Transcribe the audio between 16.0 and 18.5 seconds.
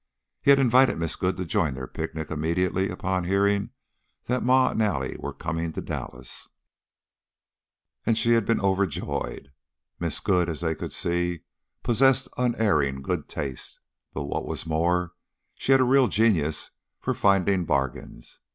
genius for finding bargains.